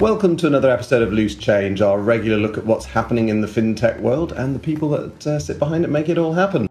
[0.00, 3.46] Welcome to another episode of Loose Change, our regular look at what's happening in the
[3.46, 6.66] fintech world and the people that uh, sit behind it make it all happen.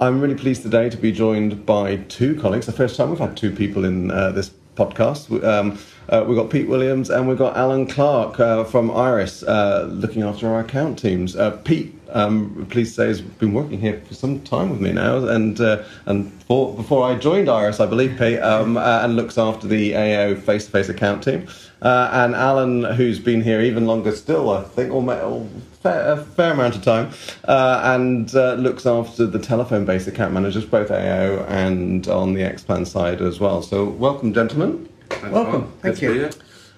[0.00, 2.66] I'm really pleased today to be joined by two colleagues.
[2.66, 5.42] The first time we've had two people in uh, this podcast.
[5.44, 5.78] Um,
[6.08, 10.22] uh, we've got Pete Williams and we've got Alan Clark uh, from Iris uh, looking
[10.22, 11.36] after our account teams.
[11.36, 15.26] Uh, Pete, um, please say, has been working here for some time with me now,
[15.28, 19.38] and uh, and for, before I joined Iris, I believe Pete, um, uh, and looks
[19.38, 21.46] after the AO face-to-face account team.
[21.80, 25.46] and Alan, who's been here even longer still, I think, or, or
[25.82, 27.10] fair, a fair amount of time,
[27.44, 28.32] and
[28.62, 33.62] looks after the telephone-based account managers, both AO and on the Xplan side as well.
[33.62, 34.88] So, welcome, gentlemen.
[35.08, 35.60] Thanks, Welcome.
[35.62, 35.80] Mark.
[35.80, 36.30] Thank Good you.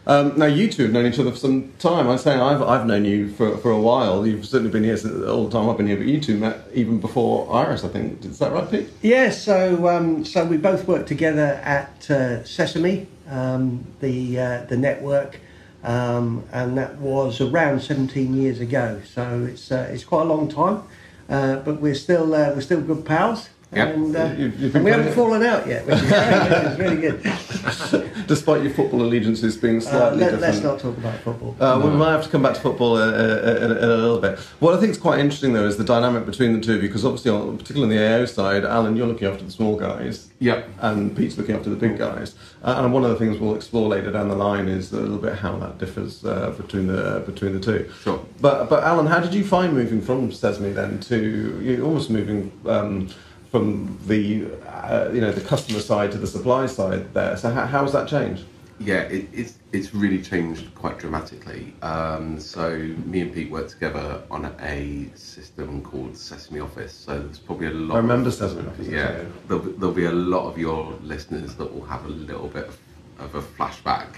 [0.06, 2.08] Um, now, you two have known each other for some time.
[2.08, 4.26] I'm saying I've, I've known you for, for a while.
[4.26, 6.58] You've certainly been here since, all the time I've been here, but you two met
[6.74, 8.22] even before Iris, I think.
[8.24, 8.90] Is that right, Pete?
[9.00, 14.76] Yeah, so um, so we both worked together at uh, Sesame, um, the uh, the
[14.76, 15.40] network,
[15.84, 19.02] um, and that was around 17 years ago.
[19.04, 20.82] So it's uh, it's quite a long time,
[21.28, 23.50] uh, but we're still uh, we're still good pals.
[23.74, 23.86] Yeah.
[23.88, 26.72] And, uh, You've- you've and we haven't playing- fallen out yet, which is great, which
[26.72, 28.26] is really good.
[28.26, 30.54] Despite your football allegiances being Uh, slightly let, different.
[30.54, 31.56] us not talk about football.
[31.60, 33.96] Uh, We might have to come back to football uh, uh, in, a, in a
[33.96, 34.38] little bit.
[34.60, 36.88] What I think is quite interesting, though, is the dynamic between the two of you,
[36.88, 40.28] because obviously, on, particularly on the AO side, Alan, you're looking after the small guys.
[40.40, 40.68] Yep.
[40.80, 42.34] and Pete's looking after the big guys.
[42.62, 45.16] Uh, and one of the things we'll explore later down the line is a little
[45.18, 47.86] bit how that differs uh, between the between the two.
[48.02, 48.20] Sure.
[48.40, 51.16] But but Alan, how did you find moving from Sesame then to
[51.62, 53.08] you almost moving um,
[53.54, 57.36] from the uh, you know the customer side to the supply side there?
[57.36, 58.44] So how, how has that changed?
[58.80, 61.72] Yeah, it, it's it's really changed quite dramatically.
[61.80, 66.92] Um, so me and Pete worked together on a system called Sesame Office.
[66.92, 67.94] So there's probably a lot.
[67.94, 68.88] I remember Of, Sesame Office.
[68.88, 72.48] yeah, there'll, be- there'll be a lot of your listeners that will have a little
[72.48, 72.76] bit of,
[73.20, 74.08] of a flashback,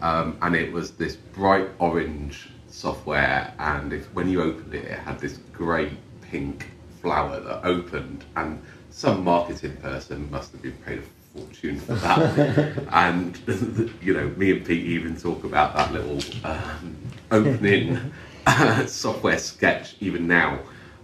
[0.00, 4.98] um, and it was this bright orange software, and if when you opened it, it
[4.98, 5.92] had this great
[6.22, 6.66] pink
[7.00, 8.62] flower that opened, and
[8.92, 12.86] some marketing person must have been paid a fortune for that.
[12.92, 16.96] and you know, me and Pete even talk about that little um,
[17.30, 17.98] opening
[18.86, 20.58] software sketch even now.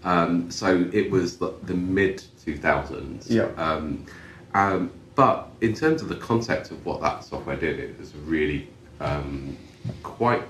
[0.05, 3.31] Um, so it was the, the mid 2000s.
[3.31, 3.49] Yeah.
[3.57, 4.07] Um,
[4.55, 8.69] um, but in terms of the concept of what that software did, it was really
[9.01, 9.57] um,
[10.03, 10.43] quite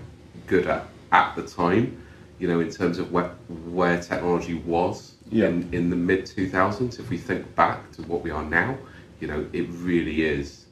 [0.46, 2.02] good at at the time.
[2.38, 5.48] You know, in terms of where where technology was Yeah.
[5.48, 6.98] in, in the mid 2000s.
[6.98, 8.76] If we think back to what we are now,
[9.20, 10.64] you know, it really is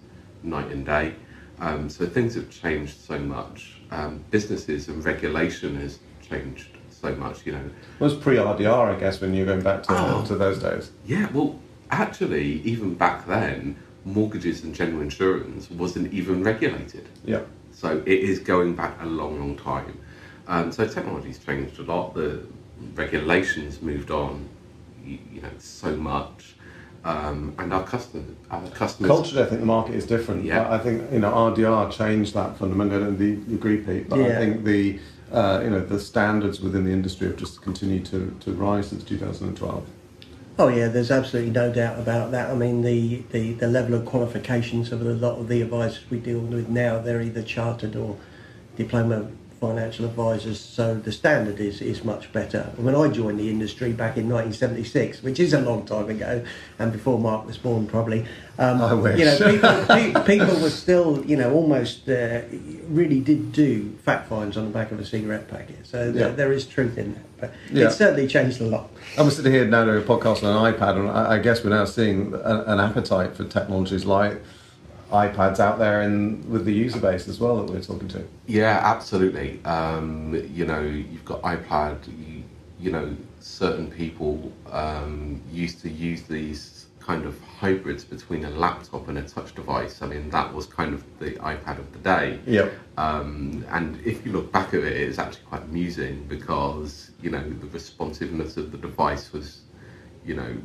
[0.43, 1.15] night and day.
[1.59, 3.73] Um, so things have changed so much.
[3.91, 7.47] Um, businesses and regulation has changed so much.
[7.47, 7.59] You know,
[8.01, 10.25] It was pre RDR, I guess, when you're going back to, Oh.
[10.27, 10.91] to those days.
[11.07, 11.59] yeah, well,
[11.91, 17.09] actually, even back then, mortgages and general insurance wasn't even regulated.
[17.25, 17.41] Yeah.
[17.73, 19.99] So it is going back a long, long time.
[20.49, 22.15] Um, so technology's changed a lot.
[22.15, 22.43] The
[22.95, 24.49] regulations moved on,
[25.05, 26.55] you, you know, so much.
[27.05, 30.45] Um, and our customers, our customers, Culturally, I think the market is different.
[30.45, 30.69] Yeah.
[30.69, 33.05] I think you know RDR changed that fundamentally.
[33.05, 34.09] And the you agree, Pete.
[34.09, 34.99] But I think the
[35.31, 39.05] uh, you know the standards within the industry have just continued to, to rise since
[39.05, 39.87] 2012.
[40.59, 42.51] Oh yeah, there's absolutely no doubt about that.
[42.51, 46.19] I mean, the, the, the level of qualifications of a lot of the advisors we
[46.19, 48.17] deal with now, they're either chartered or
[48.75, 49.29] diploma
[49.61, 52.71] financial advisors, so the standard is, is much better.
[52.77, 56.45] When I joined the industry back in 1976, which is a long time ago,
[56.79, 58.27] and before Mark was born probably,
[58.59, 59.19] um, I wish.
[59.19, 62.43] you know, people, people were still, you know, almost uh,
[62.89, 65.87] really did do fact finds on the back of a cigarette packet.
[65.87, 66.11] So Yeah.
[66.13, 67.87] there, there is truth in that, but Yeah.
[67.87, 68.91] it's certainly changed a lot.
[69.19, 71.71] We're sitting here now doing a podcast on an iPad, and I, I guess we're
[71.71, 74.43] now seeing a, an appetite for technologies like
[75.11, 78.27] iPads out there and with the user base as well that we're talking to.
[78.47, 79.65] Yeah, absolutely.
[79.65, 82.07] Um, you know, you've got iPad.
[82.07, 82.43] You,
[82.79, 89.07] you know, certain people um, used to use these kind of hybrids between a laptop
[89.07, 90.03] and a touch device.
[90.03, 92.41] I mean, that was kind of the iPad of the day.
[92.47, 92.73] Yep.
[92.99, 97.43] Um, and if you look back at it, it's actually quite amusing because you know
[97.49, 99.61] the responsiveness of the device was,
[100.25, 100.57] you know,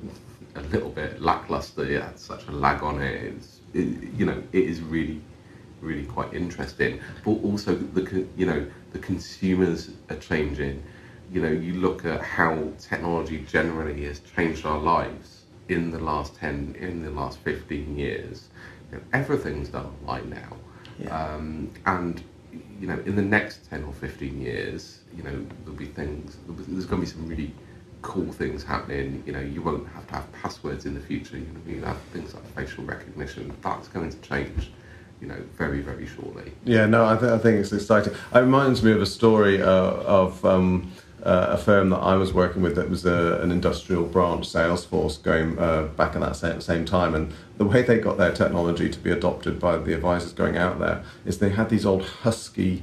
[0.55, 1.85] a little bit lackluster.
[1.85, 3.21] It had such a lag on it.
[3.23, 5.21] It's, it you know, it is really,
[5.81, 7.00] really quite interesting.
[7.23, 10.83] But also the you know the consumers are changing.
[11.31, 16.35] You know, you look at how technology generally has changed our lives in the last
[16.35, 18.50] ten, in the last fifteen years.
[18.91, 20.57] You know, everything's done online now.
[21.00, 21.35] Yeah.
[21.35, 22.21] Um, and
[22.79, 26.38] you know, in the next ten or fifteen years, you know, there'll be things.
[26.47, 27.53] There's going to be some really
[28.01, 29.24] cool things happening.
[29.25, 31.38] You know, you won't have to have passwords in the future.
[31.38, 33.53] You know, you have things like facial recognition.
[33.62, 34.71] That's going to change.
[35.19, 36.51] You know, very very shortly.
[36.63, 38.13] Yeah, no, I, th- I think it's exciting.
[38.13, 40.92] It reminds me of a story uh, of um,
[41.24, 45.21] uh, a firm that I was working with that was a, an industrial branch, Salesforce,
[45.21, 47.13] going uh, back at that same, same time.
[47.13, 50.80] And the way they got their technology to be adopted by the advisors going out
[50.80, 52.81] there is they had these old Husky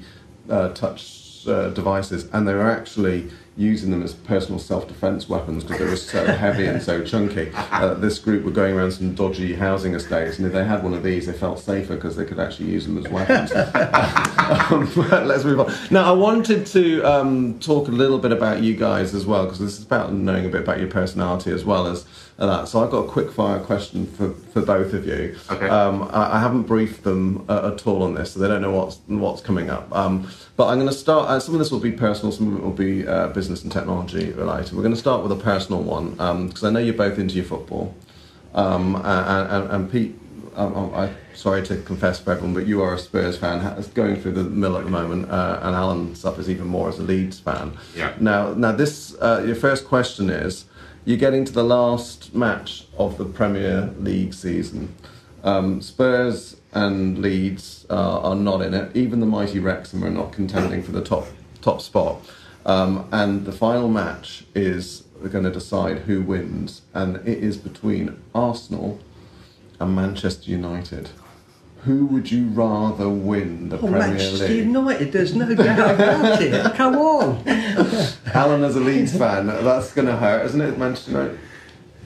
[0.48, 5.80] uh, touch uh, devices, and they were actually using them as personal self-defense weapons because
[5.80, 7.50] they were so heavy and so chunky.
[7.54, 10.94] Uh, this group were going around some dodgy housing estates, and if they had one
[10.94, 13.50] of these, they felt safer because they could actually use them as weapons.
[14.70, 15.72] um, let's move on.
[15.90, 19.58] Now, I wanted to um, talk a little bit about you guys as well because
[19.58, 22.06] this is about knowing a bit about your personality as well as
[22.46, 22.68] that.
[22.68, 25.36] So I've got a quick fire question for, for both of you.
[25.50, 25.68] Okay.
[25.68, 28.70] Um, I, I haven't briefed them uh, at all on this, so they don't know
[28.70, 29.92] what's what's coming up.
[29.94, 31.28] Um, but I'm going to start.
[31.28, 33.72] Uh, some of this will be personal, some of it will be uh, business and
[33.72, 34.72] technology related.
[34.74, 36.10] We're going to start with a personal one
[36.46, 37.94] because I know you're both into your football,
[38.54, 40.18] um, and, and, and Pete.
[40.54, 43.80] Um, I'm I, sorry to confess for everyone, but you are a Spurs fan, ha-
[43.94, 47.02] going through the mill at the moment, uh, and Alan suffers even more as a
[47.02, 47.76] Leeds fan.
[47.94, 48.12] Yeah.
[48.18, 50.64] Now, now this uh, your first question is:
[51.08, 54.94] you're getting to the last match of the Premier League season.
[55.42, 58.94] Um, Spurs and Leeds uh, are not in it.
[58.94, 61.26] Even the mighty Wrexham are not contending for the top
[61.62, 62.20] top spot.
[62.66, 68.22] Um, and the final match is going to decide who wins, and it is between
[68.34, 69.00] Arsenal
[69.80, 71.08] and Manchester United.
[71.88, 74.66] Who would you rather win the Oh, Premier Manchester League?
[74.66, 76.74] United, there's no doubt about it.
[76.74, 77.42] Come on.
[78.34, 81.38] Alan, as a Leeds fan, that's going to hurt, isn't it, Manchester United?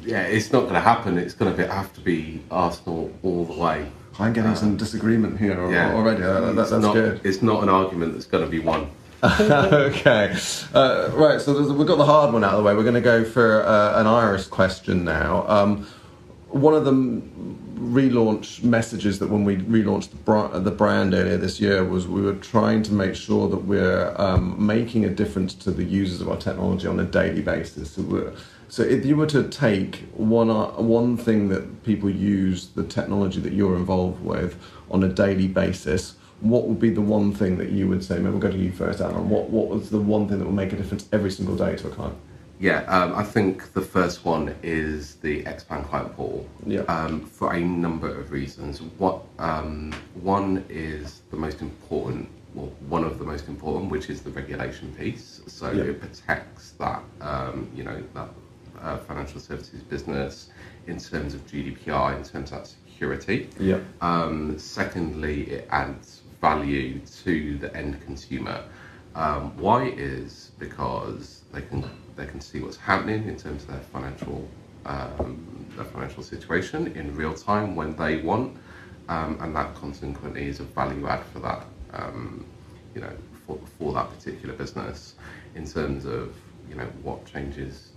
[0.05, 1.19] Yeah, it's not going to happen.
[1.19, 3.91] It's going to have to be Arsenal all the way.
[4.21, 5.93] I'm getting some disagreement here Yeah.
[5.95, 6.23] already.
[6.23, 7.21] Uh, that- it's that's not, good.
[7.25, 8.89] It's not an argument that's going to be won.
[9.25, 10.37] okay.
[10.75, 12.77] Uh, right, so we've got the hard one out of the way.
[12.77, 15.45] We're going to go for uh, an Iris question now.
[15.49, 15.89] Um,
[16.51, 21.61] one of the m- relaunch messages that when we relaunched the, the brand earlier this
[21.61, 25.71] year was we were trying to make sure that we're um, making a difference to
[25.71, 27.93] the users of our technology on a daily basis.
[27.93, 28.33] So,
[28.69, 33.41] so if you were to take one uh, one thing that people use the technology
[33.41, 34.57] that you're involved with
[34.91, 38.17] on a daily basis, what would be the one thing that you would say?
[38.17, 39.29] Maybe we'll go to you first, Alan.
[39.29, 41.89] What what was the one thing that will make a difference every single day to
[41.89, 42.17] a client?
[42.63, 46.49] Yeah, um, I think the first one is the Xplan Client Portal.
[46.65, 46.83] Yeah.
[46.83, 48.81] Um, for a number of reasons.
[48.99, 54.23] What um, one is the most important, well, one of the most important, which is
[54.23, 55.41] the regulation piece.
[55.49, 55.91] So Yeah.
[55.91, 58.29] it protects that, um, you know, that
[58.81, 60.51] uh, financial services business
[60.87, 63.49] in terms of GDPR, in terms of that security.
[63.59, 63.81] Yeah.
[64.01, 68.63] Um, secondly, it adds value to the end consumer.
[69.17, 71.85] Um, why is because they can
[72.17, 74.49] they can see what's happening in terms of their financial
[74.85, 78.57] um, their financial situation in real time when they want,
[79.09, 82.45] um, and that consequently is a value add for that um,
[82.95, 83.13] you know
[83.47, 85.15] for, for that particular business
[85.55, 86.37] in terms of
[86.69, 87.92] you know what changes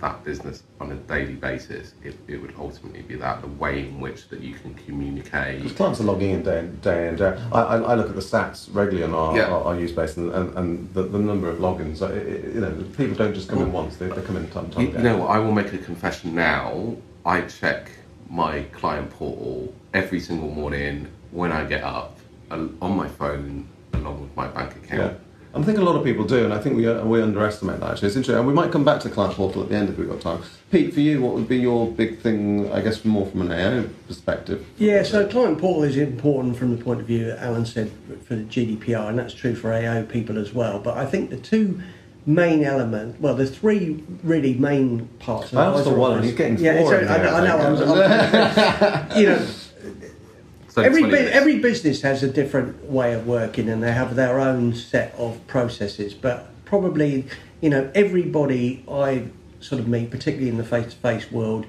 [0.00, 4.00] that business on a daily basis, it, it would ultimately be that the way in
[4.00, 5.58] which that you can communicate.
[5.62, 7.38] Because clients are logging in day, day in, day out.
[7.52, 9.52] I, I, I look at the stats regularly on our, Yeah.
[9.52, 12.02] our, our use base and, and, and the, the number of logins.
[12.02, 14.70] It, it, you know, people don't just come in once; they, they come in time,
[14.70, 15.26] time You, you know?
[15.26, 16.96] I will make a confession now.
[17.24, 17.90] I check
[18.28, 22.18] my client portal every single morning when I get up
[22.50, 25.14] on my phone along with my bank Yeah.
[25.54, 27.90] I think a lot of people do, and I think we uh, we underestimate that.
[27.92, 29.98] Actually, it's interesting, and we might come back to client portal at the end if
[29.98, 30.42] we've got time.
[30.70, 32.72] Pete, for you, what would be your big thing?
[32.72, 34.66] I guess more from an AO perspective.
[34.78, 37.92] Yeah, so client portal is important from the point of view that Alan said
[38.26, 40.78] for the GDPR, and that's true for AO people as well.
[40.78, 41.82] But I think the two
[42.24, 45.52] main elements, well, the three really main parts.
[45.52, 47.58] of I for one, and he's getting yeah, in I, I know.
[47.58, 48.00] I'm.
[48.00, 49.46] I'm- you know,
[50.72, 54.40] So every bu- every business has a different way of working, and they have their
[54.40, 56.14] own set of processes.
[56.14, 57.26] But probably,
[57.60, 59.24] you know, everybody I
[59.60, 61.66] sort of meet, particularly in the face-to-face world,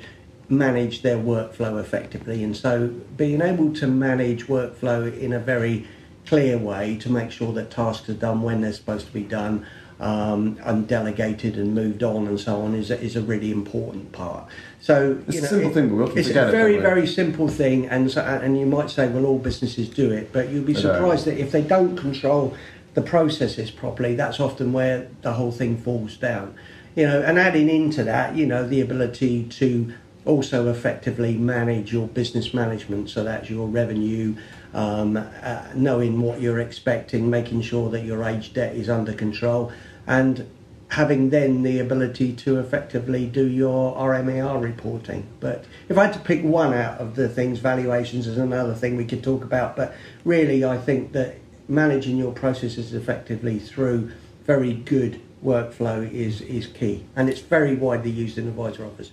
[0.47, 5.85] manage their workflow effectively, and so being able to manage workflow in a very
[6.25, 9.65] clear way to make sure that tasks are done when they're supposed to be done.
[9.99, 14.49] Um, and delegated and moved on and so on is is a really important part.
[14.83, 16.73] So It's you a simple it- thing, but we often it's forget a it, very
[16.73, 16.89] don't we?
[16.89, 20.49] very simple thing, and so, and you might say, well, all businesses do it, but
[20.49, 20.95] you'll be They don't.
[20.95, 22.53] surprised that if they don't control
[22.93, 26.53] the processes properly, that's often where the whole thing falls down.
[26.97, 29.93] You know, and adding into that, you know, the ability to
[30.25, 34.35] also effectively manage your business management, so that's your revenue,
[34.73, 39.71] um, uh, knowing what you're expecting, making sure that your age debt is under control,
[40.07, 40.45] and
[40.93, 45.25] having then the ability to effectively do your RMAR reporting.
[45.39, 48.95] But if I had to pick one out of the things, valuations is another thing
[48.95, 49.75] we could talk about.
[49.75, 54.11] But really, I think that managing your processes effectively through
[54.45, 57.05] very good workflow is, is key.
[57.15, 59.11] And it's very widely used in advisor office.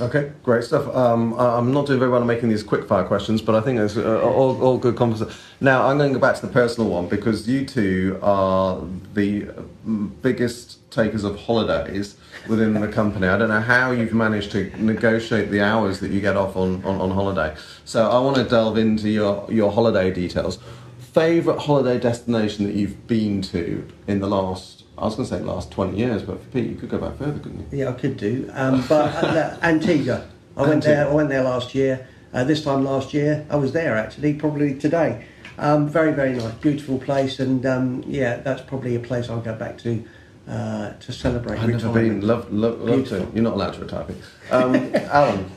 [0.00, 0.88] Okay, great stuff.
[0.96, 3.78] Um, I'm not doing very well at making these quick fire questions, but I think
[3.78, 5.34] it's uh, all, all good conversation.
[5.60, 8.80] Now, I'm going to go back to the personal one because you two are
[9.12, 9.42] the
[9.86, 12.16] mm, biggest takers of holidays
[12.48, 13.28] within the company.
[13.28, 16.84] I don't know how you've managed to negotiate the hours that you get off on,
[16.84, 17.54] on, on holiday.
[17.84, 20.58] So I want to delve into your, your holiday details.
[20.98, 25.42] Favorite holiday destination that you've been to in the last, I was going to say
[25.42, 27.78] last 20 years, but for Pete, you could go back further, couldn't you?
[27.78, 28.48] Yeah, I could do.
[28.52, 31.08] Um, but uh, Antigua, I went there.
[31.08, 32.06] I went there last year.
[32.32, 35.26] Uh, this time last year, I was there actually, probably today.
[35.58, 39.54] Um, very, very nice, beautiful place, and um, yeah, that's probably a place I'll go
[39.54, 40.04] back to
[40.50, 41.58] uh, to celebrate.
[41.60, 42.20] I've never been.
[42.26, 43.10] Love, love, love to.
[43.10, 43.34] Beautiful.
[43.34, 44.04] You're not allowed to retire.
[44.04, 44.16] Pete.
[44.50, 45.50] Um, Alan.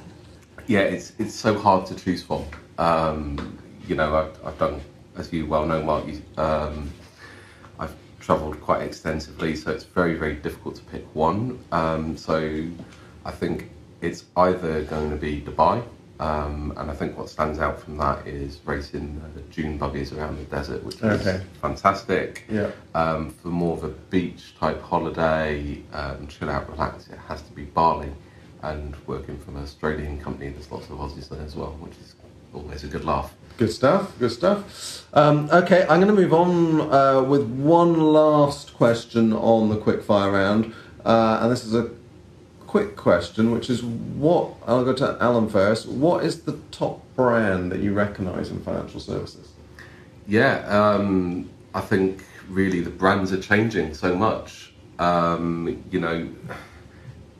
[0.67, 2.45] Yeah, it's it's so hard to choose from.
[2.77, 3.57] Um,
[3.87, 4.81] you know, I've, I've done,
[5.17, 6.07] as you well know, Mark.
[6.07, 6.91] You, um,
[7.79, 11.59] I've travelled quite extensively, so it's very very difficult to pick one.
[11.71, 12.65] Um, so
[13.25, 13.71] I think
[14.01, 15.83] it's either going to be Dubai,
[16.23, 20.37] um, and I think what stands out from that is racing the dune buggies around
[20.37, 21.41] the desert, which is Okay.
[21.61, 22.45] fantastic.
[22.49, 22.69] Yeah.
[22.95, 27.51] Um, for more of a beach type holiday, um, chill out, relax, it has to
[27.51, 28.11] be Bali.
[28.61, 32.15] And working for an Australian company, there's lots of Aussies there as well, which is
[32.53, 33.33] always a good laugh.
[33.57, 34.17] Good stuff.
[34.17, 35.05] Good stuff.
[35.13, 40.01] Um, okay, I'm going to move on uh, with one last question on the quick
[40.01, 41.89] fire round, uh, and this is a
[42.73, 45.87] quick question, which is what I'll go to Alan first.
[45.87, 49.51] What is the top brand that you recognise in financial services?
[50.25, 54.73] Yeah, um, I think really the brands are changing so much.
[54.97, 56.27] Um, you know,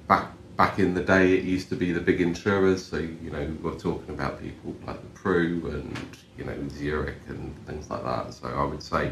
[0.08, 2.86] back back in the day, it used to be the big insurers.
[2.86, 5.98] So you know, we're talking about people like the Pru and
[6.38, 8.36] you know Zurich and things like that.
[8.36, 9.12] So I would say,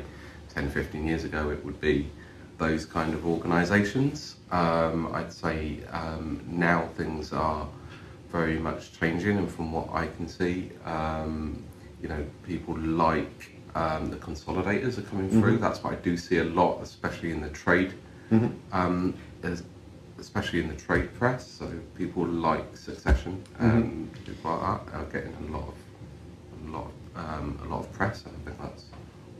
[0.53, 2.11] 10, 15 years ago, it would be
[2.61, 4.35] those kind of organisations.
[4.51, 7.67] Um, I'd say um, now things are
[8.31, 11.63] very much changing, and from what I can see, um,
[12.01, 15.57] you know, people like um, the consolidators are coming through.
[15.57, 17.93] That's what I do see a lot, especially in the trade,
[18.71, 19.63] um, as-
[20.19, 21.49] especially in the trade press.
[21.59, 21.65] So
[21.97, 25.77] people like Succession and people like that are getting a lot of
[26.67, 26.93] a lot of,
[27.25, 28.85] um, a lot of press, and I think that's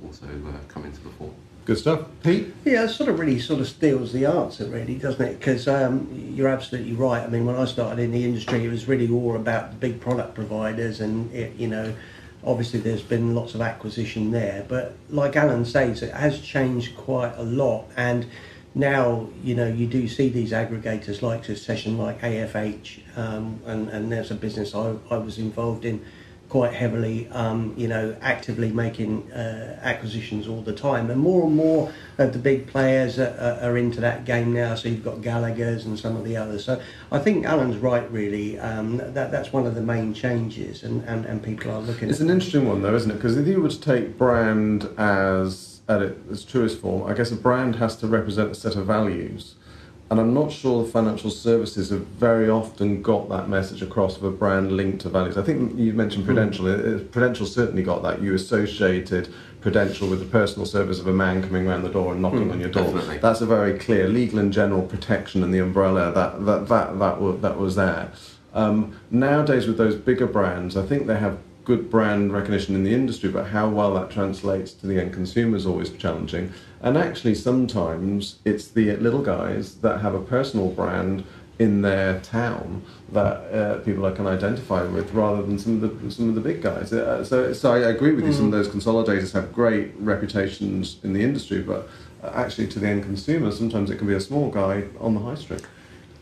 [0.04, 1.34] also uh, coming to the fore.
[1.64, 2.08] Good stuff.
[2.24, 2.54] Pete?
[2.66, 5.40] Yeah, it sort of really sort of steals the answer, really, doesn't it?
[5.40, 7.24] Because um, you're absolutely right.
[7.24, 10.02] I mean, when I started in the industry, it was really all about the big
[10.02, 11.94] product providers, and it, you know,
[12.44, 14.66] obviously there's been lots of acquisition there.
[14.68, 18.26] But like Alan says, it has changed quite a lot, and
[18.74, 24.12] now you know you do see these aggregators like Succession, like AFH, um, and and
[24.12, 26.04] there's a business I, I was involved in
[26.52, 31.10] quite heavily, um, you know, actively making uh, acquisitions all the time.
[31.10, 34.76] And more and more of the big players are, are, into that game now.
[34.76, 36.66] So you've got Gallagher's and some of the others.
[36.66, 38.60] So I think Alan's right, really.
[38.60, 42.10] Um, that that's one of the main changes, and, and, and people are looking.
[42.10, 43.14] It's an interesting one, though, isn't it?
[43.14, 47.38] Because if you were to take brand as at its truest form, I guess a
[47.38, 49.56] brand has to represent a set of values.
[50.12, 54.26] And I'm not sure the financial services have very often got that message across of
[54.26, 55.38] a brand linked to values.
[55.38, 56.34] I think you mentioned hmm.
[56.34, 56.68] Prudential.
[56.68, 58.22] It- it- Prudential certainly got that.
[58.22, 59.30] You associated
[59.62, 62.52] Prudential with the personal service of a man coming around the door and knocking hmm,
[62.52, 62.84] on your door.
[62.84, 63.20] definitely.
[63.20, 67.22] That's a very clear legal and general protection and the umbrella that that that that,
[67.22, 68.12] wa- that was there.
[68.54, 72.94] Um, nowadays, with those bigger brands, I think they have good brand recognition in the
[72.94, 76.52] industry, but how well that translates to the end consumer is always challenging.
[76.82, 81.24] And actually, sometimes it's the little guys that have a personal brand
[81.60, 86.30] in their town that uh, people can identify with, rather than some of the some
[86.30, 86.92] of the big guys.
[86.92, 88.34] Uh, so, so I agree with you.
[88.34, 91.88] Some of those consolidators have great reputations in the industry, but
[92.24, 95.20] uh, actually, to the end consumer, sometimes it can be a small guy on the
[95.20, 95.62] high street.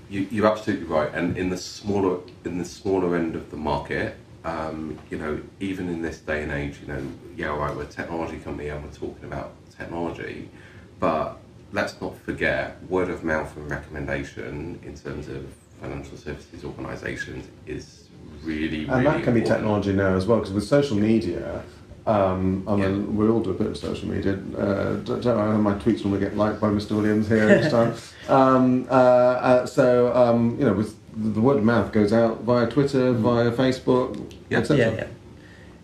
[0.10, 4.18] You, you're absolutely right, and in the smaller in the smaller end of the market,
[4.46, 7.02] um, you know, even in this day and age, you know,
[7.36, 10.50] yeah, right, we're a technology company and we're talking about technology,
[11.00, 11.38] but
[11.72, 15.46] let's not forget word of mouth and recommendation in terms of
[15.82, 18.08] financial services organisations is
[18.44, 21.64] really, And that can be technology now as well, because with social media,
[22.08, 24.34] um, I mean, we all do a bit of social media.
[24.58, 26.92] Uh, don't, don't my tweets normally get liked by Mr.
[26.92, 27.94] Williams here each time.
[28.30, 32.68] Um, uh, uh, so, um, you know, with the word of mouth goes out via
[32.68, 34.60] Twitter, via Facebook, Yeah.
[34.60, 34.78] etc.
[34.86, 35.08] yeah, yeah.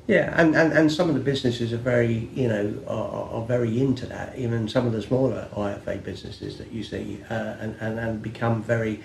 [0.07, 3.81] Yeah, and, and, and some of the businesses are very, you know, are, are very
[3.81, 4.37] into that.
[4.37, 8.61] Even some of the smaller IFA businesses that you see, uh, and, and and become
[8.61, 9.01] very,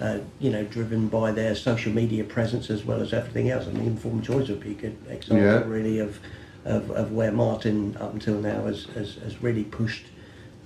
[0.00, 3.68] uh, you know, driven by their social media presence as well as everything else.
[3.68, 5.62] I mean, Informed Choice would be a good example, Yeah.
[5.64, 6.18] really, of,
[6.64, 10.06] of of where Martin up until now has has, has really pushed.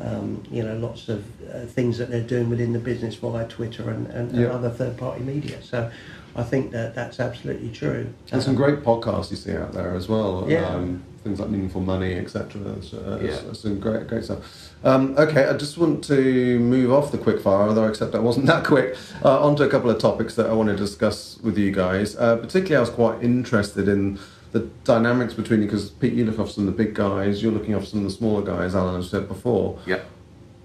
[0.00, 3.90] Um, you know, lots of uh, things that they're doing within the business via Twitter
[3.90, 4.48] and, and, and Yeah.
[4.48, 5.62] other third-party media.
[5.62, 5.90] So,
[6.36, 8.12] I think that that's absolutely true.
[8.28, 10.46] There's some great podcasts you see out there as well.
[10.48, 10.66] Yeah.
[10.68, 12.60] Um, things like Meaningful Money, etc.
[12.76, 13.38] It's, uh, Yeah.
[13.48, 14.72] it's some great, great stuff.
[14.82, 18.46] Um, okay, I just want to move off the quick fire, although except that wasn't
[18.52, 21.70] that quick, uh, onto a couple of topics that I want to discuss with you
[21.70, 22.16] guys.
[22.16, 24.18] Uh, particularly, I was quite interested in
[24.54, 27.50] the dynamics between you because Pete, you look after some of the big guys, you're
[27.50, 28.76] looking after some of the smaller guys.
[28.76, 29.80] Alan has said before.
[29.84, 30.02] Yeah.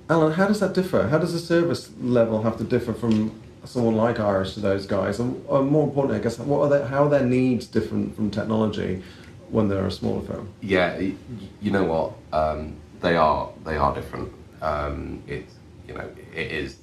[0.08, 1.08] Alan, how does that differ?
[1.08, 5.20] How does the service level have to differ from someone like Iris to those guys?
[5.20, 8.30] And uh, more importantly, I guess, what are they, how are their needs different from
[8.30, 9.02] technology
[9.50, 10.54] when they're a smaller firm?
[10.62, 12.14] Yeah, you know what?
[12.32, 14.32] Um, they are they are different.
[14.62, 15.56] Um, it's
[15.88, 16.78] you know it is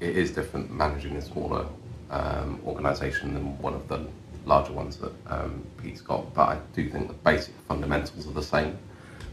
[0.00, 1.64] it is different managing a smaller
[2.10, 4.06] um, organisation than one of the
[4.46, 6.32] larger ones that um, Pete's got.
[6.34, 8.78] But I do think the basic fundamentals are the same.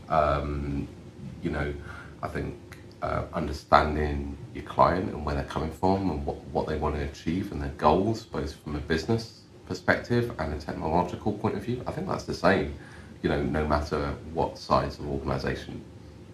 [0.10, 0.88] Um,
[1.42, 1.74] you know,
[2.22, 2.56] I think
[3.02, 7.02] uh, understanding your client and where they're coming from and what, what they want to
[7.04, 11.84] achieve and their goals, both from a business perspective and a technological point of view,
[11.86, 12.74] I think that's the same.
[13.22, 15.84] You know, no matter what size of organisation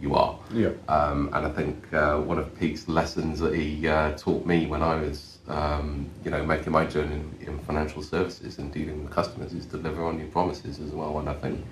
[0.04, 0.38] you are.
[0.54, 0.72] Yeah.
[0.90, 4.84] Um, and I think uh, one of Pete's lessons that he uh, taught me when
[4.84, 9.12] I was, um, you know, making my journey in, in financial services and dealing with
[9.14, 11.20] customers is deliver on your promises as well.
[11.20, 11.64] And I think,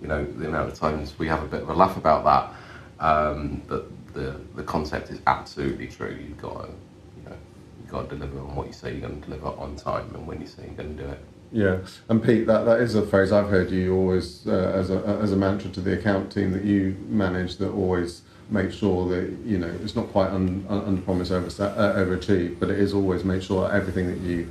[0.00, 3.04] you know, the amount of times we have a bit of a laugh about that,
[3.04, 6.16] um, but the the concept is absolutely true.
[6.20, 6.68] You've got to,
[7.18, 7.36] you know,
[7.80, 10.26] you've got to deliver on what you say you're going to deliver on time and
[10.26, 11.20] when you say you're going to do it.
[11.52, 14.98] Yeah, and Pete, that, that is a phrase I've heard you always uh, as a
[15.20, 19.30] as a mantra to the account team that you manage that always make sure that
[19.44, 22.92] you know it's not quite un, un, under promise over uh, overachieve, but it is
[22.92, 24.48] always make sure that everything that you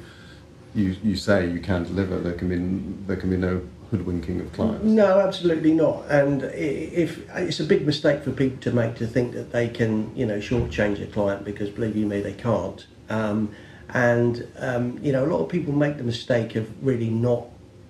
[0.74, 2.20] you you say you can deliver.
[2.20, 4.86] There can be there can be no hoodwinking of clients.
[4.86, 6.06] No, absolutely not.
[6.10, 10.16] And if it's a big mistake for people to make to think that they can,
[10.16, 12.86] you know, shortchange a client because believe you me, they can't.
[13.10, 13.52] Um,
[13.92, 17.48] and um, you know, a lot of people make the mistake of really not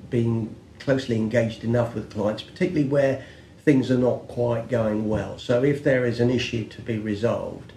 [0.09, 3.23] being closely engaged enough with clients, particularly where
[3.69, 5.37] things are not quite going well.
[5.37, 7.71] So if there is an issue to be resolved.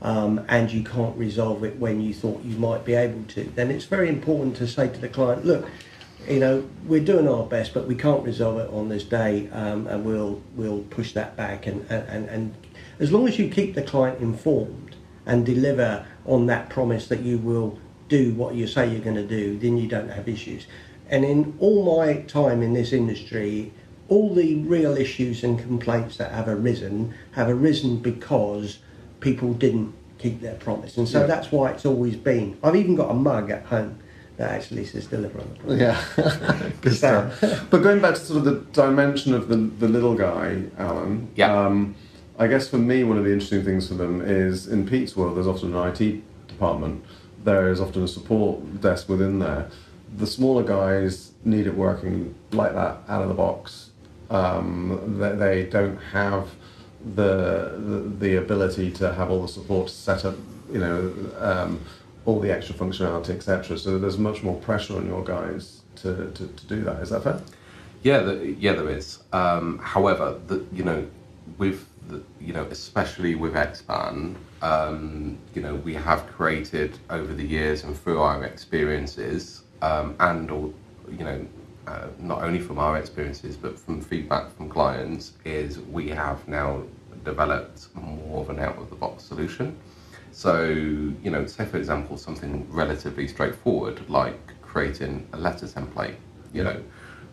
[0.00, 3.70] Um, and you can't resolve it when you thought you might be able to, then
[3.70, 5.66] it's very important to say to the client, look,
[6.28, 9.86] you know, we're doing our best, but we can't resolve it on this day, um,
[9.86, 11.66] and we'll we'll push that back.
[11.66, 12.54] And, and and
[12.98, 17.38] as long as you keep the client informed and deliver on that promise that you
[17.38, 17.78] will
[18.08, 20.66] do what you say you're going to do, then you don't have issues.
[21.08, 23.72] And in all my time in this industry,
[24.08, 28.78] all the real issues and complaints that have arisen have arisen because
[29.20, 31.26] people didn't keep their promise, and so Yeah.
[31.26, 32.56] that's why it's always been.
[32.62, 33.98] I've even got a mug at home
[34.36, 35.80] that actually says deliver on the promise.
[35.80, 37.40] Yeah, good stuff.
[37.70, 41.28] But going back to sort of the dimension of the, the little guy, Alan.
[41.36, 41.56] Yeah.
[41.66, 41.94] Um,
[42.36, 45.36] I guess for me, one of the interesting things for them is in Pete's world,
[45.36, 47.04] there's often an IT department.
[47.44, 49.70] There is often a support desk within there.
[50.16, 53.90] The smaller guys need it working like that out of the box.
[54.34, 56.48] Um, they, don't have
[57.14, 60.34] the, the the ability to have all the support set up,
[60.72, 61.80] you know, um,
[62.24, 63.78] all the extra functionality, etc.
[63.78, 67.00] So there's much more pressure on your guys to, to, to do that.
[67.00, 67.40] Is that fair?
[68.02, 69.22] Yeah, the, yeah, there is.
[69.32, 71.06] Um, however, the, you know,
[71.58, 77.46] with the, you know, especially with Xplan, um, you know, we have created over the
[77.46, 80.74] years and through our experiences, um, and all,
[81.10, 81.46] you know,
[81.86, 86.82] uh, not only from our experiences but from feedback from clients, is we have now
[87.24, 89.76] developed more of an out-of-the-box solution.
[90.32, 96.16] So, you know, say for example, something relatively straightforward like creating a letter template,
[96.52, 96.82] you know,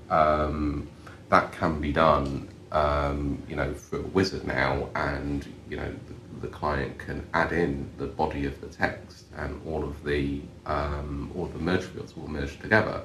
[0.10, 0.88] um,
[1.30, 6.48] that can be done, um, you know, through a wizard now, and you know, the,
[6.48, 11.32] the client can add in the body of the text, and all of the um,
[11.36, 13.02] all of the merge fields will merge together.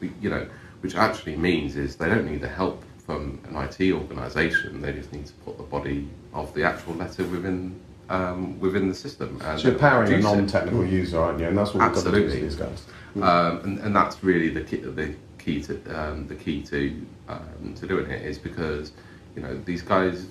[0.00, 0.46] We- You know,
[0.84, 4.82] which actually means is they don't need the help from an IT organisation.
[4.82, 8.94] They just need to put the body of the actual letter within um, within the
[8.94, 9.40] system.
[9.42, 11.46] And So you're powering a non-technical user, aren't you?
[11.46, 12.84] And that's what we've got to do these guys.
[13.16, 17.74] Um, and, and that's really the key, the key to um, the key to um,
[17.76, 18.92] to doing it is because
[19.36, 20.26] you know these guys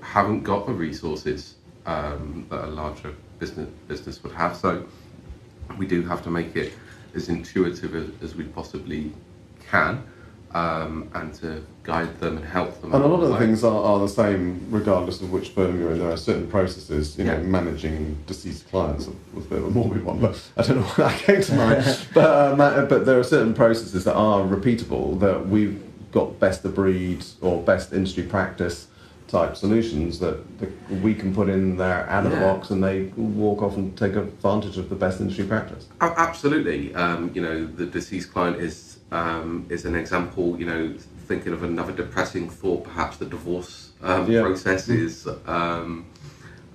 [0.00, 4.56] haven't got the resources um, that a larger business business would have.
[4.56, 4.86] So
[5.76, 6.72] we do have to make it
[7.14, 9.12] as intuitive as, as we possibly
[9.70, 10.02] can.
[10.52, 12.92] um, and to guide them and help them.
[12.92, 15.92] And a lot of the things are, are the same regardless of which firm you're
[15.92, 16.00] in.
[16.00, 17.42] There are certain processes, you know, Yeah.
[17.42, 21.04] managing deceased clients was a bit of a morbid one, but I don't know why
[21.12, 22.06] that came to mind.
[22.14, 25.80] but, ma- but there are certain processes that are repeatable that we've
[26.10, 28.88] got best of breed or best industry practice
[29.28, 30.68] type solutions that, that
[31.00, 34.16] we can put in there out of the box and they walk off and take
[34.16, 35.86] advantage of the best industry practice.
[36.00, 36.92] A- Absolutely.
[36.96, 40.58] Um, you know, the deceased client is um, is an example.
[40.58, 40.94] You know,
[41.26, 44.42] thinking of another depressing thought, perhaps the divorce um, Yeah.
[44.42, 46.06] process is, um,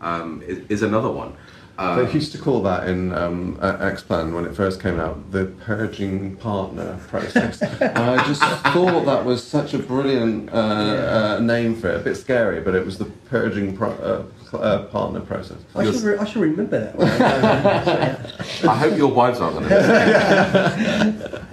[0.02, 1.34] um, is is another one.
[1.78, 5.32] Um, They used to call that in um, uh, X-Plan when it first came out
[5.32, 7.62] the purging partner process.
[7.82, 11.98] I just thought that was such a brilliant uh, uh, name for it.
[11.98, 15.58] A bit scary, but it was the purging pro- uh, uh, partner process.
[15.75, 17.08] I should, re- I should remember that one.
[18.69, 21.43] I hope your wives aren't going to.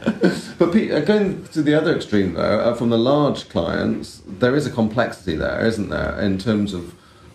[0.58, 4.54] But Pete, uh, going to the other extreme though, uh, from the large clients, there
[4.54, 6.94] is a complexity there, isn't there, in terms of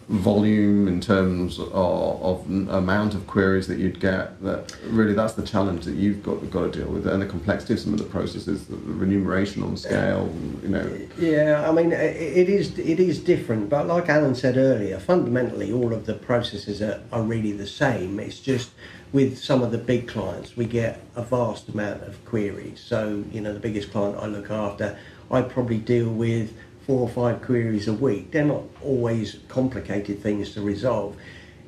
[0.09, 4.41] volume, in terms of, of amount of queries that you'd get.
[4.41, 7.73] That really, that's the challenge that you've got got to deal with, and the complexity
[7.73, 10.33] of some of the processes, the remuneration on scale.
[10.63, 14.99] You know, Yeah, I mean, it is it is different, but like Alan said earlier,
[14.99, 18.19] fundamentally all of the processes are, are really the same.
[18.19, 18.71] It's just
[19.13, 22.83] with some of the big clients, we get a vast amount of queries.
[22.85, 24.97] So, you know, the biggest client I look after,
[25.31, 26.53] I probably deal with
[26.87, 28.31] four or five queries a week.
[28.31, 31.17] They're not always complicated things to resolve.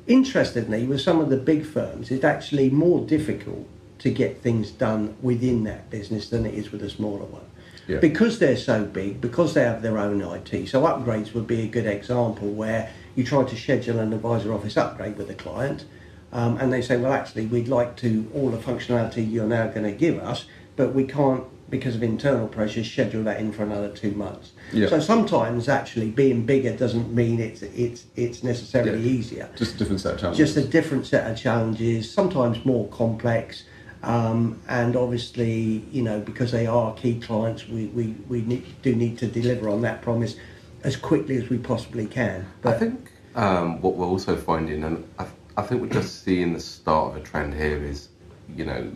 [0.06, 5.14] Interestingly, with some of the big firms, it's actually more difficult to get things done
[5.20, 7.42] within that business than it is with a smaller one
[7.86, 7.98] Yeah.
[7.98, 10.66] because they're so big, because they have their own IT.
[10.68, 14.78] So upgrades would be a good example where you try to schedule an advisor office
[14.78, 15.84] upgrade with a client,
[16.32, 19.84] um, and they say, well, actually, we'd like to all the functionality you're now going
[19.84, 23.88] to give us, but we can't because of internal pressures schedule that in for another
[23.88, 24.52] two months.
[24.72, 24.88] Yeah.
[24.88, 29.18] So sometimes actually being bigger doesn't mean it's it's it's necessarily Yeah.
[29.18, 30.54] easier just a different set of challenges.
[30.54, 33.64] just a different set of challenges, sometimes more complex.
[34.02, 38.96] Um, and obviously, you know, because they are key clients, we, we, we need, do
[38.96, 40.36] need to deliver on that promise
[40.84, 42.46] as quickly as we possibly can.
[42.64, 45.26] I think um, what we're also finding, and I,
[45.58, 48.08] I think we're just seeing the start of a trend here, is
[48.56, 48.90] you know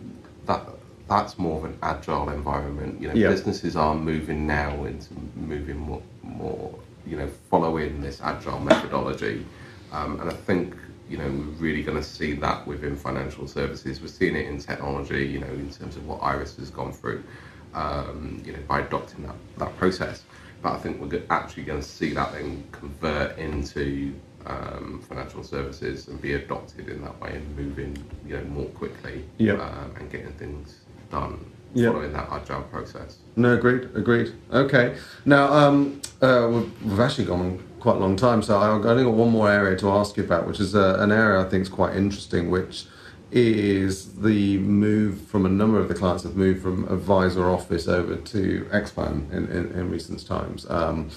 [0.47, 0.67] that
[1.07, 2.99] that's more of an agile environment.
[3.01, 3.29] You know, Yeah.
[3.29, 6.73] businesses are moving now into moving more, more
[7.05, 9.45] you know, following this agile methodology,
[9.91, 10.75] um, and I think
[11.07, 14.01] you know we're really going to see that within financial services.
[14.01, 15.25] We're seeing it in technology.
[15.25, 17.23] You know, in terms of what Iris has gone through.
[17.73, 20.23] Um, you know, by adopting that, that process.
[20.61, 24.13] But I think we're actually going to see that then convert into
[24.45, 29.25] um, financial services and be adopted in that way and moving, you know, more quickly
[29.39, 29.59] Yep.
[29.59, 30.77] um, and getting things
[31.09, 31.39] done
[31.73, 31.91] Yep.
[31.93, 33.17] following that agile process.
[33.35, 34.33] No, agreed, agreed.
[34.53, 34.95] Okay.
[35.25, 39.13] Now, um, uh, we've, we've actually gone quite a long time, so I've only got
[39.13, 41.69] one more area to ask you about, which is uh, an area I think is
[41.69, 42.85] quite interesting, which
[43.31, 48.15] is the move from a number of the clients have moved from advisor office over
[48.15, 50.65] to Xplan in, in, in recent times.
[50.69, 51.09] Um,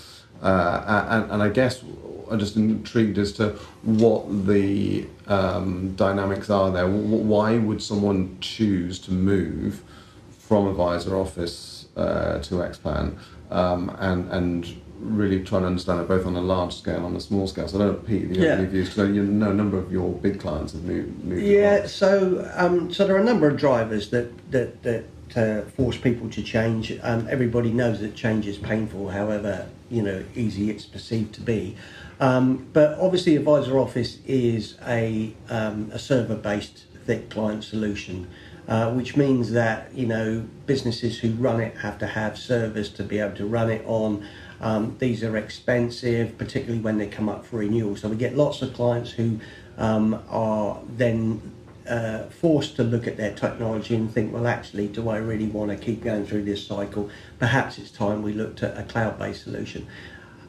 [0.42, 1.82] uh, and, and I guess
[2.30, 3.50] I'm just intrigued as to
[3.82, 6.88] what the um, dynamics are there.
[6.88, 9.82] Why would someone choose to move
[10.30, 13.18] from advisor office uh, to Xplan
[13.50, 17.16] um, and and really trying to understand it both on a large scale and on
[17.16, 17.68] a small scale.
[17.68, 18.64] So I don't know, Pete, the Yeah.
[18.64, 21.24] views, because you know a number of your big clients have moved.
[21.24, 25.04] moved Yeah, so um, so there are a number of drivers that that that
[25.36, 26.98] uh, force people to change.
[27.02, 31.76] Um, everybody knows that change is painful, however you know easy it's perceived to be.
[32.20, 38.28] Um, but obviously, Advisor Office is a um, a server based thick client solution.
[38.68, 43.02] Uh, which means that you know businesses who run it have to have servers to
[43.02, 44.22] be able to run it on.
[44.60, 47.96] Um, these are expensive, particularly when they come up for renewal.
[47.96, 49.40] So we get lots of clients who
[49.78, 51.40] um, are then
[51.88, 55.70] uh, forced to look at their technology and think, well, actually, do I really want
[55.70, 57.10] to keep going through this cycle?
[57.38, 59.86] Perhaps it's time we looked at a cloud-based solution.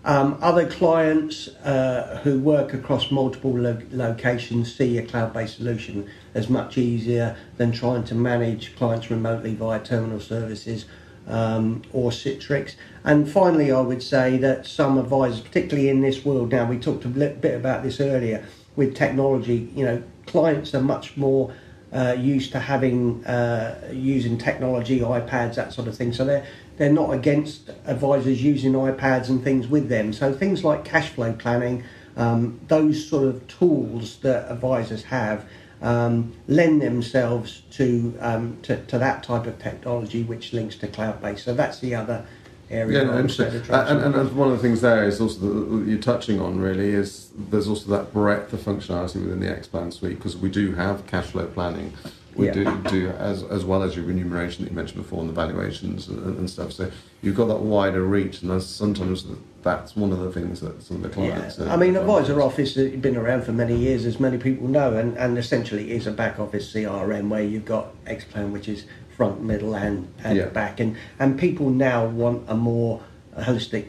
[0.06, 6.49] Um, other clients uh, who work across multiple lo- locations see a cloud-based solution as
[6.49, 10.86] much easier than trying to manage clients remotely via terminal services
[11.28, 12.75] um, or Citrix.
[13.04, 17.06] And finally, I would say that some advisors, particularly in this world now, we talked
[17.06, 19.69] a bit about this earlier with technology.
[19.75, 21.53] You know, clients are much more
[21.91, 26.13] uh, used to having uh, using technology, iPads, that sort of thing.
[26.13, 26.45] So they're
[26.77, 30.13] they're not against advisors using iPads and things with them.
[30.13, 31.83] So things like cash flow planning,
[32.15, 35.45] um, those sort of tools that advisors have.
[35.81, 41.21] Um, lend themselves to, um, to to that type of technology, which links to cloud
[41.21, 41.45] based.
[41.45, 42.25] So that's the other
[42.69, 42.99] area.
[42.99, 43.62] Yeah, no, interesting.
[43.73, 46.89] And, and, and one of the things there is also that you're touching on really
[46.89, 51.05] is there's also that breadth of functionality within the Xplan suite because we do have
[51.08, 51.93] cash flow planning.
[52.36, 52.53] We Yeah.
[52.53, 56.08] do do as as well as your remuneration that you mentioned before and the valuations
[56.08, 56.71] and, and stuff.
[56.71, 56.89] So
[57.21, 59.25] you've got that wider reach, and that's sometimes
[59.62, 61.58] that's one of the things that some of the clients.
[61.58, 61.65] Yeah.
[61.65, 64.95] uh, I mean, Advisor Office has been around for many years, as many people know,
[64.95, 68.86] and, and essentially is a back office CRM where you've got Xplan, which is
[69.19, 70.45] front, middle, and, and Yeah.
[70.45, 73.01] back, and and people now want a more
[73.38, 73.88] holistic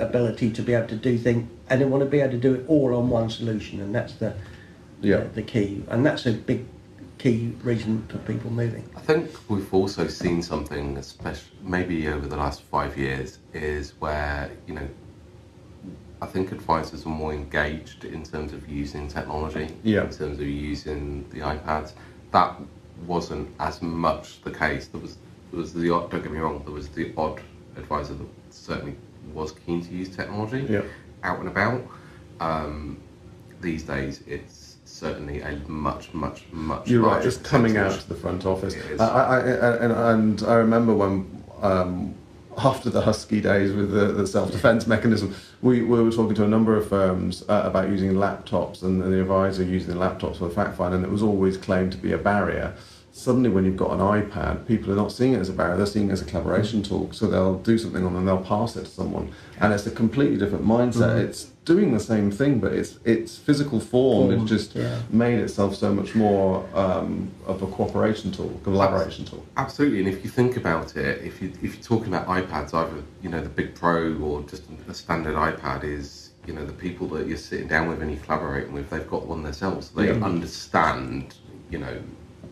[0.00, 2.54] ability to be able to do things, and they want to be able to do
[2.54, 4.34] it all on one solution, and that's the
[5.00, 5.18] Yeah.
[5.20, 6.64] the, the key, and that's a big
[7.18, 8.82] key reason for people moving.
[8.96, 14.50] I think we've also seen something, especially maybe over the last five years, is where
[14.66, 14.88] you know,
[16.20, 20.02] I think advisors are more engaged in terms of using technology, Yeah.
[20.02, 21.92] in terms of using the iPads.
[22.32, 22.56] That
[23.06, 24.86] wasn't as much the case.
[24.88, 25.16] There was
[25.50, 26.10] there was the odd.
[26.10, 26.62] Don't get me wrong.
[26.64, 27.40] There was the odd
[27.76, 28.96] advisor that certainly
[29.32, 30.82] was keen to use technology Yeah.
[31.22, 31.82] out and about.
[32.40, 32.98] Um,
[33.60, 36.88] these days, it's certainly a much, much, much.
[36.88, 37.24] You're right.
[37.24, 38.74] It's coming out to the front office.
[39.00, 42.14] I, I, I, and, and I remember when um,
[42.58, 46.48] after the Husky days with the, the self-defense mechanism, we, we were talking to a
[46.48, 50.54] number of firms uh, about using laptops and, the advisor using the laptops for the
[50.54, 52.74] fact find, and it was always claimed to be a barrier.
[53.16, 55.86] Suddenly, when you've got an iPad, people are not seeing it as a barrier; they're
[55.86, 56.88] seeing it as a collaboration mm.
[56.88, 57.12] tool.
[57.12, 60.36] So they'll do something on and they'll pass it to someone, and it's a completely
[60.36, 61.10] different mindset.
[61.10, 61.28] Mm-hmm.
[61.28, 64.30] It's doing the same thing, but it's it's physical form.
[64.30, 65.00] Form, It's just yeah.
[65.10, 69.46] made itself so much more um, of a cooperation tool, collaboration tool.
[69.56, 73.00] Absolutely, and if you think about it, if you if you're talking about iPads, either
[73.22, 77.06] you know the big Pro or just a standard iPad is you know the people
[77.10, 79.90] that you're sitting down with and you're collaborating with, they've got one themselves.
[79.90, 80.24] They Yeah.
[80.24, 81.36] understand,
[81.70, 81.96] you know,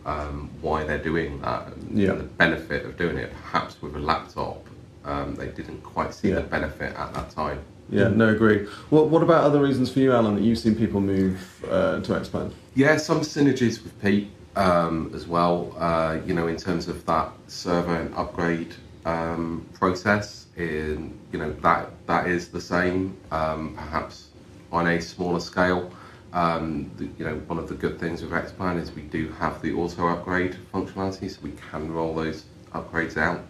[0.05, 2.13] um, why they're doing that and Yeah.
[2.13, 3.31] the benefit of doing it.
[3.51, 4.65] Perhaps with a laptop,
[5.05, 6.35] um, they didn't quite see Yeah.
[6.35, 7.59] the benefit at that time.
[7.89, 8.65] Yeah, no, agree.
[8.89, 11.37] What What about other reasons for you, Alan, that you've seen people move
[11.69, 12.51] uh, to Xplan?
[12.75, 15.75] Yeah, some synergies with Pete um, as well.
[15.77, 18.73] Uh, you know, in terms of that server and upgrade
[19.05, 24.29] um, process, in you know that that is the same, um, perhaps
[24.71, 25.91] on a smaller scale.
[26.33, 29.61] Um, the, you know, one of the good things with Xplan is we do have
[29.61, 33.41] the auto upgrade functionality, so we can roll those upgrades out.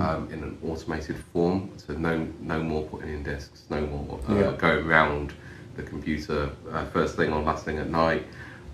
[0.00, 4.34] Um, in an automated form, so no no more putting in discs, no more uh,
[4.34, 4.52] Yeah.
[4.56, 5.34] going around
[5.76, 8.24] the computer uh, first thing or last thing at night.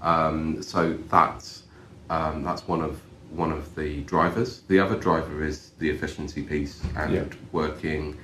[0.02, 1.64] Um, so that's
[2.10, 3.00] um, that's one of
[3.32, 4.62] one of the drivers.
[4.68, 7.24] The other driver is the efficiency piece and Yeah.
[7.50, 8.16] working,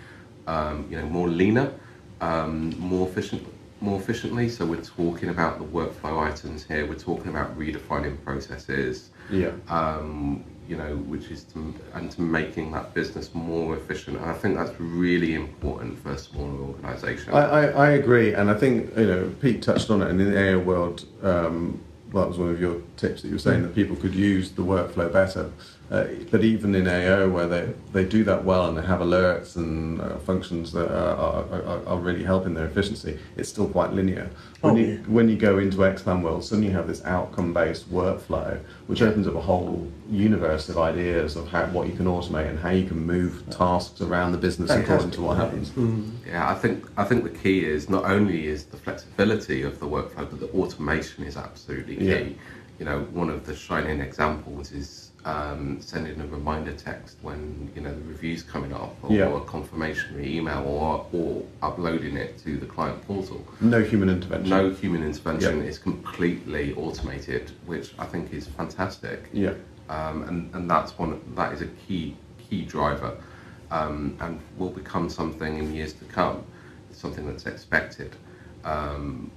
[0.47, 1.73] um, you know, more leaner,
[2.21, 3.43] um, more efficient,
[3.81, 4.49] more efficiently.
[4.49, 6.87] So we're talking about the workflow items here.
[6.87, 9.51] We're talking about redefining processes Yeah.
[9.69, 14.17] um, you know, which is to, and to making that business more efficient.
[14.17, 17.33] And I think that's really important for a smaller organisation.
[17.33, 20.33] I, I, I agree, and I think you know Pete touched on it, and in
[20.33, 23.63] the AO world, um, well, that was one of your tips that you were saying
[23.63, 25.53] that people could use the workflow better.
[25.89, 29.55] Uh, but even in AO, where they, they do that well and they have alerts
[29.55, 33.93] and uh, functions that are, are, are, are really helping their efficiency, it's still quite
[33.93, 34.29] linear.
[34.63, 34.99] When, Oh, you, yeah.
[35.07, 39.29] when you go into Xplan world, suddenly you have this outcome based workflow, which opens
[39.29, 42.87] up a whole universe of ideas of how, what you can automate and how you
[42.89, 45.73] can move tasks around the business according to what happens.
[46.27, 49.87] Yeah, I think I think the key is not only is the flexibility of the
[49.87, 52.05] workflow, but the automation is absolutely key.
[52.07, 52.25] Yeah.
[52.81, 57.83] You know, one of the shining examples is um, sending a reminder text when you
[57.83, 59.37] know the review's coming up, or Yeah.
[59.37, 63.45] a confirmatory email, or or uploading it to the client portal.
[63.61, 64.49] No human intervention.
[64.49, 65.65] No human intervention Yeah.
[65.69, 69.29] is completely automated, which I think is fantastic.
[69.33, 69.55] Yeah.
[69.89, 72.17] um, and and that's one that is a key
[72.49, 73.13] key driver,
[73.73, 76.43] um, and will become something in years to come,
[76.91, 78.15] It's something that's expected.
[78.65, 79.31] Um,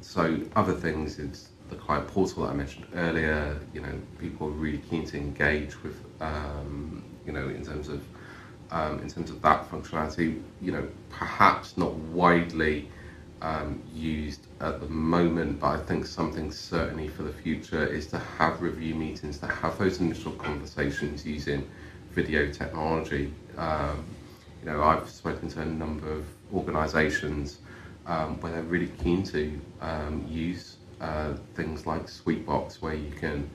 [0.00, 3.58] so other things is the client portal that I mentioned earlier.
[3.74, 8.02] You know, people are really keen to engage with, um, you know, in terms of
[8.70, 10.42] um, in terms of that functionality.
[10.60, 12.88] You know, perhaps not widely
[13.42, 18.18] um, used at the moment, but I think something certainly for the future is to
[18.18, 21.68] have review meetings, to have those initial conversations using
[22.12, 23.32] video technology.
[23.58, 24.04] Um,
[24.62, 26.24] you know, I've spoken to a number of
[26.54, 27.58] organisations
[28.06, 33.48] um, where they're really keen to um, use uh, things like Sweetbox, where you can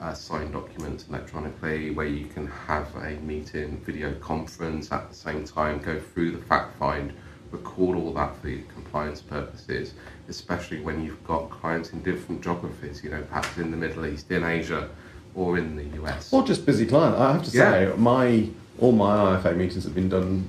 [0.00, 5.44] uh, sign documents electronically, where you can have a meeting, video conference at the same
[5.44, 7.12] time, go through the fact find,
[7.50, 9.94] record all that for compliance purposes,
[10.28, 14.30] especially when you've got clients in different geographies, you know, perhaps in the Middle East,
[14.30, 14.88] in Asia,
[15.34, 16.32] or in the US.
[16.32, 17.16] Or just busy client.
[17.16, 20.48] I have to say, my all my IFA meetings have been done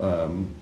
[0.00, 0.54] um,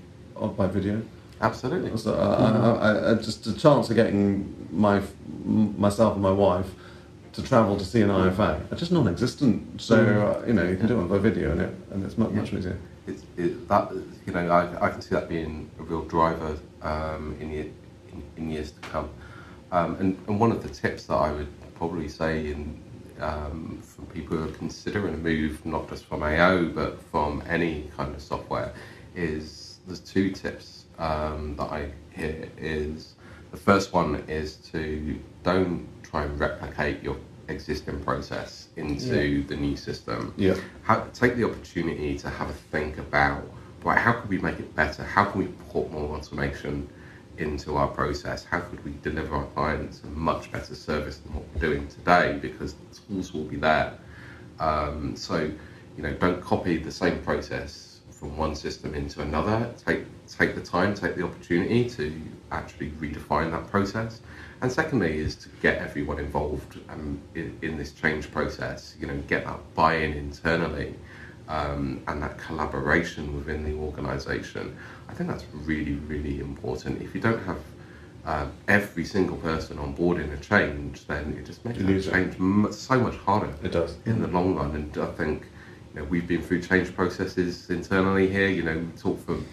[0.57, 1.03] by video.
[1.41, 1.97] Absolutely.
[1.99, 5.03] So uh, I, I, I, just a chance of getting my
[5.45, 6.71] myself and my wife
[7.35, 9.81] to travel to see an IFA are just non-existent.
[9.81, 12.31] So uh, you know you can do it by video and it and it's much
[12.31, 12.79] much easier.
[13.07, 13.93] It's it, that
[14.27, 17.67] you know I, I can see that being a real driver um, in, year,
[18.13, 19.11] in in years to come.
[19.73, 22.81] Um, and, and one of the tips that I would probably say in
[23.21, 27.91] um, for people who are considering a move, not just from AO but from any
[27.97, 28.73] kind of software,
[29.17, 32.49] is there's two tips um, that I hear.
[32.57, 33.14] Is
[33.55, 39.77] the first one is to don't try and replicate your existing process into the new
[39.77, 40.35] system.
[40.37, 40.57] Yeah.
[40.83, 43.45] How, take the opportunity to have a think about
[43.85, 45.05] right how could we make it better?
[45.05, 46.89] How can we put more automation
[47.39, 48.45] into our process?
[48.45, 52.39] How could we deliver our clients a much better service than what we're doing today?
[52.43, 53.93] Because the tools will be there.
[54.59, 55.49] Um, so,
[55.97, 57.84] you know, don't copy the same process
[58.25, 59.71] from one system into another.
[59.85, 64.21] Take take the time, take the opportunity to actually redefine that process.
[64.63, 68.95] And secondly, is to get everyone involved um, in, in this change process.
[68.99, 70.95] You know, get that buy-in internally
[71.49, 74.75] um, and that collaboration within the organisation.
[75.11, 77.03] I think that's really, really important.
[77.03, 77.59] If you don't have
[78.25, 81.93] uh, every single person on board in a change, then it just makes You that
[81.93, 82.13] lose it.
[82.13, 83.99] change so much harder It does.
[84.07, 84.75] in the long run.
[84.75, 85.47] And I think
[85.95, 88.49] you know we've been through change processes internally here.
[88.49, 89.47] You know, we talked from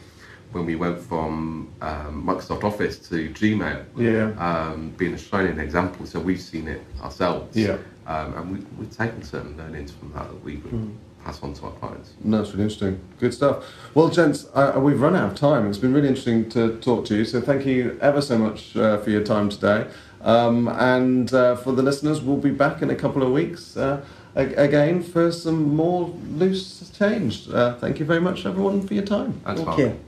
[0.51, 4.31] when we went from um, Microsoft Office to Gmail, Yeah.
[4.37, 6.05] um, being a shining example.
[6.05, 7.77] So we've seen it ourselves, Yeah.
[8.05, 10.91] um, and we, we've taken certain learnings from that that we would
[11.23, 12.15] pass on to our clients.
[12.21, 12.99] No, that's really interesting.
[13.17, 13.63] Good stuff.
[13.93, 15.67] Well, gents, uh, we've run out of time.
[15.69, 17.23] It's been really interesting to talk to you.
[17.23, 19.87] So thank you ever so much uh, for your time today.
[20.21, 23.81] Um, and uh, for the listeners, we'll be back in a couple of weeks uh,
[23.81, 24.03] a-
[24.35, 27.49] again for some more loose change.
[27.49, 29.33] Uh, thank you very much, everyone, for your time.
[29.45, 29.99] Thanks, Thank you.